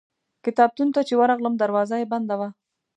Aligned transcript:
کتابتون 0.45 0.87
ته 0.95 1.01
چې 1.07 1.13
ورغلم 1.21 1.53
دروازه 1.57 1.95
یې 2.01 2.09
بنده 2.13 2.35
وه. 2.39 2.49